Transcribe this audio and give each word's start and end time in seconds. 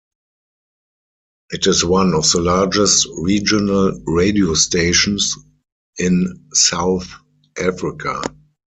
It 1.51 1.67
is 1.67 1.85
one 1.85 2.15
of 2.15 2.23
the 2.31 2.41
largest 2.41 3.07
regional 3.19 4.01
radio 4.07 4.55
stations 4.55 5.35
in 5.99 6.47
South 6.53 7.07
Africa. 7.55 8.23